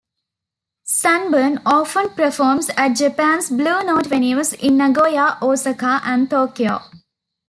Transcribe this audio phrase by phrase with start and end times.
[0.87, 6.81] Sanborn often performs at Japan's Blue Note venues in Nagoya, Osaka, and Tokyo.